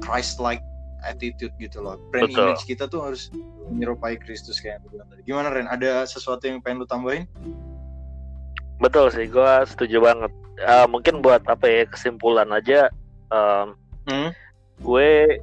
[0.02, 0.62] Christ like
[1.04, 2.54] attitude gitu loh brand Betul.
[2.54, 3.28] image kita tuh harus
[3.70, 7.26] menyerupai Kristus kayak yang bilang tadi gimana Ren ada sesuatu yang pengen lu tambahin
[8.82, 10.32] betul sih gue setuju banget
[10.66, 12.90] uh, mungkin buat apa ya kesimpulan aja
[13.30, 13.78] um,
[14.10, 14.30] hmm?
[14.82, 15.38] gue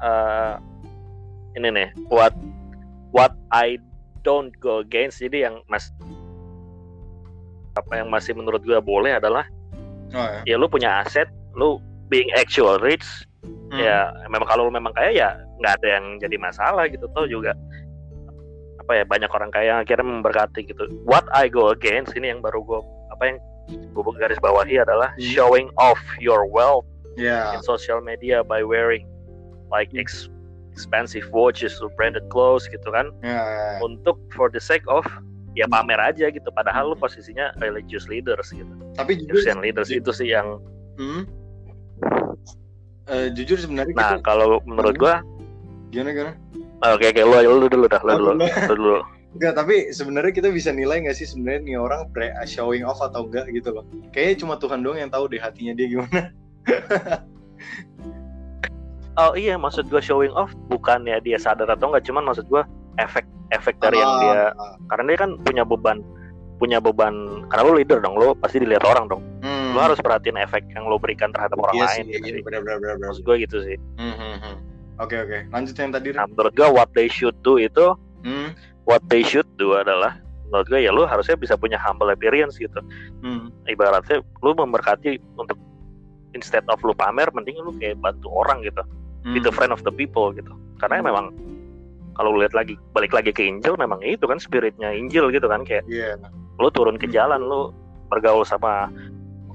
[0.00, 0.54] uh,
[1.54, 2.32] ini nih what
[3.12, 3.78] what I
[4.24, 5.92] don't go against jadi yang mas
[7.74, 9.44] apa yang masih menurut gue boleh adalah
[10.14, 10.54] oh, ya.
[10.54, 13.04] ya lu punya aset lu being actual rich
[13.44, 13.78] hmm.
[13.78, 15.30] ya memang kalau memang kaya ya
[15.60, 17.52] nggak ada yang jadi masalah gitu tuh juga
[18.84, 22.44] apa ya banyak orang kaya yang akhirnya memberkati gitu what I go against ini yang
[22.44, 22.80] baru gue
[23.16, 23.36] apa yang
[23.96, 25.24] gue garis bawahi adalah hmm.
[25.32, 26.84] showing off your wealth
[27.16, 27.56] yeah.
[27.56, 29.08] in social media by wearing
[29.72, 30.04] like hmm.
[30.04, 30.28] ex
[30.74, 33.86] expensive watches or branded clothes gitu kan yeah, yeah, yeah.
[33.86, 35.06] untuk for the sake of
[35.54, 40.34] ya pamer aja gitu padahal lu posisinya religious leaders gitu tapi Christian leaders itu sih
[40.34, 40.58] yang
[40.98, 41.30] hmm?
[43.10, 44.24] Uh, jujur sebenarnya nah kita...
[44.24, 45.14] kalau menurut gua
[45.90, 46.32] gimana gimana
[46.84, 48.98] oke oke lu lu dulu dah lu dulu lu dulu
[49.34, 53.26] Enggak, tapi sebenarnya kita bisa nilai nggak sih sebenarnya nih orang pre showing off atau
[53.26, 53.82] enggak gitu loh.
[54.14, 56.30] Kayaknya cuma Tuhan doang yang tahu deh hatinya dia gimana.
[59.26, 62.62] oh iya, maksud gua showing off bukan ya dia sadar atau enggak, cuman maksud gua
[63.02, 64.78] efek efek dari yang dia ah.
[64.86, 65.98] karena dia kan punya beban
[66.62, 69.33] punya beban karena lo leader dong lo pasti dilihat orang dong.
[69.74, 72.60] Lo harus perhatiin efek yang lo berikan terhadap orang iya lain sih, gitu iya, bener,
[72.62, 73.22] bener, bener, bener.
[73.26, 74.56] gue gitu sih hmm, hmm, hmm.
[75.02, 77.86] oke oke lanjut yang tadi nah, menurut gue what they should do itu
[78.22, 78.54] hmm.
[78.86, 80.16] what they should do adalah
[80.48, 82.78] menurut gue ya lo harusnya bisa punya humble appearance gitu
[83.26, 83.50] hmm.
[83.66, 85.58] ibaratnya lo memberkati untuk
[86.38, 88.82] instead of lo pamer mending lo kayak bantu orang gitu
[89.26, 89.34] hmm.
[89.34, 91.06] be the friend of the people gitu karena hmm.
[91.10, 91.26] memang
[92.14, 95.82] kalau lihat lagi balik lagi ke Injil memang itu kan spiritnya Injil gitu kan kayak
[95.90, 96.14] yeah.
[96.62, 97.74] lu turun ke jalan lu
[98.08, 98.86] bergaul sama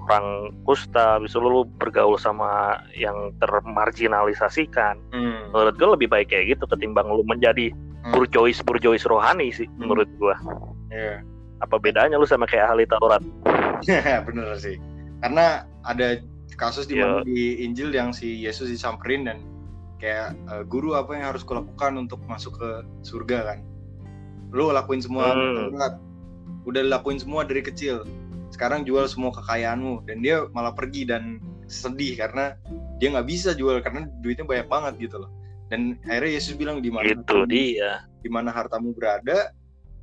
[0.05, 4.95] orang kusta, bisa lu, bergaul sama yang termarginalisasikan.
[5.11, 5.51] Hmm.
[5.51, 8.13] Menurut gue lebih baik kayak gitu ketimbang lu menjadi hmm.
[8.15, 9.77] burjois burjois rohani sih hmm.
[9.83, 10.35] menurut gue.
[10.93, 11.21] Yeah.
[11.59, 13.21] Apa bedanya lu sama kayak ahli Taurat?
[14.27, 14.79] Bener sih.
[15.19, 16.23] Karena ada
[16.55, 17.27] kasus di mana iya.
[17.27, 19.39] di Injil yang si Yesus disamperin dan
[19.99, 22.69] kayak uh, guru apa yang harus kulakukan untuk masuk ke
[23.03, 23.59] surga kan
[24.49, 25.75] lu lakuin semua hmm.
[26.65, 28.07] udah lakuin semua dari kecil
[28.59, 30.03] sekarang jual semua kekayaanmu.
[30.03, 31.39] Dan dia malah pergi dan
[31.71, 32.59] sedih karena
[32.99, 35.31] dia nggak bisa jual karena duitnya banyak banget gitu loh.
[35.71, 38.03] Dan akhirnya Yesus bilang di mana itu dia.
[38.19, 39.55] Di mana hartamu berada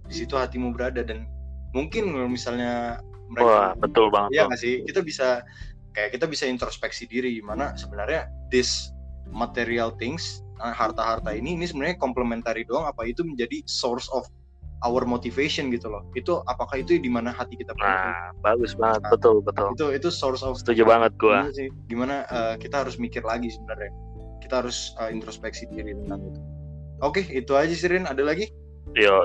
[0.08, 1.04] di situ hatimu berada.
[1.04, 1.28] Dan
[1.76, 4.80] mungkin misalnya mereka Wah, betul banget ya nggak sih?
[4.88, 5.44] Kita bisa
[5.92, 8.88] kayak kita bisa introspeksi diri gimana sebenarnya this
[9.28, 14.24] material things harta-harta ini ini sebenarnya komplementari doang apa itu menjadi source of
[14.84, 16.04] our motivation gitu loh.
[16.12, 19.00] Itu apakah itu di mana hati kita nah bagus banget.
[19.06, 19.72] Nah, betul betul.
[19.72, 21.48] itu itu source of setuju banget gua.
[21.54, 21.72] Sih.
[21.88, 23.92] Gimana uh, kita harus mikir lagi sebenarnya.
[24.44, 26.40] Kita harus uh, introspeksi diri tentang itu.
[27.00, 28.04] Oke itu aja sih Rin.
[28.04, 28.48] Ada lagi?
[28.96, 29.16] Yo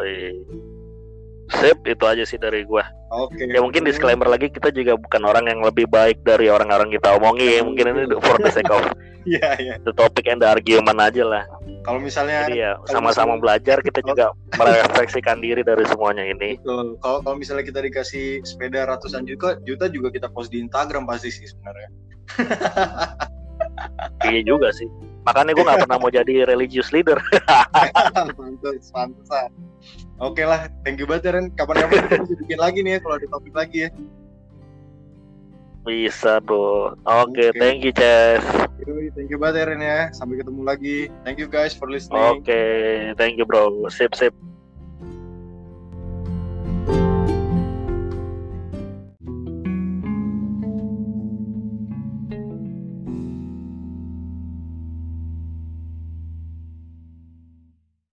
[1.51, 2.80] Sip, itu aja sih dari gua.
[3.11, 3.43] Oke.
[3.43, 3.51] Okay.
[3.51, 7.59] Ya mungkin disclaimer lagi kita juga bukan orang yang lebih baik dari orang-orang kita omongi.
[7.59, 7.61] Ya.
[7.67, 8.87] Mungkin ini for the sake of
[9.27, 9.75] yeah, yeah.
[9.83, 11.43] the topic and the argument aja lah.
[11.83, 16.55] Kalau misalnya Jadi ya sama-sama belajar kita juga merefleksikan diri dari semuanya ini.
[16.63, 16.95] Betul.
[17.03, 21.35] Kalau kalau misalnya kita dikasih sepeda ratusan juta, juta juga kita post di Instagram pasti
[21.35, 21.89] sih sebenarnya.
[24.31, 24.87] iya juga sih.
[25.27, 27.19] Makanya gue gak pernah mau jadi religious leader.
[28.39, 29.51] pantes, pantesan.
[30.21, 31.49] Oke lah, thank you banget Ren.
[31.57, 33.89] Kapan-kapan kita bisa bikin lagi nih ya kalau ada topik lagi ya.
[35.81, 36.93] Bisa bro.
[36.93, 37.57] Oke, okay, okay.
[37.57, 38.45] thank you Chess.
[39.17, 40.13] Thank you banget Ren ya.
[40.13, 41.09] Sampai ketemu lagi.
[41.25, 42.21] Thank you guys for listening.
[42.21, 43.89] Oke, okay, thank you bro.
[43.89, 44.37] Sip sip.